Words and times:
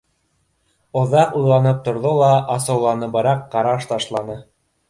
Оҙаҡ 1.01 1.35
уйланып 1.41 1.83
торҙо 1.89 2.15
ла 2.21 2.31
асыуланыбыраҡ 2.57 3.47
ҡараш 3.55 3.91
ташланы. 3.93 4.41